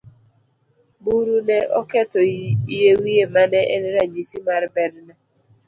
Buru 1.03 1.35
ne 1.47 1.57
oketho 1.79 2.19
yie 2.71 2.91
wiye 3.01 3.25
mane 3.33 3.61
en 3.75 3.83
ranyisi 3.95 4.37
mar 4.47 4.63
berne. 4.73 5.13